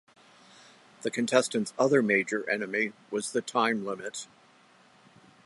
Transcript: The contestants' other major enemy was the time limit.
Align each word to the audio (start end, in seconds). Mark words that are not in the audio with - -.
The 1.03 1.11
contestants' 1.11 1.75
other 1.77 2.01
major 2.01 2.49
enemy 2.49 2.93
was 3.11 3.33
the 3.33 3.41
time 3.43 3.85
limit. 3.85 4.25